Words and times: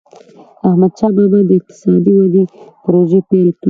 احمدشاه 0.67 1.11
بابا 1.17 1.39
به 1.45 1.49
د 1.49 1.51
اقتصادي 1.59 2.11
ودي 2.17 2.43
پروژي 2.83 3.19
پیل 3.29 3.47
کړي. 3.53 3.59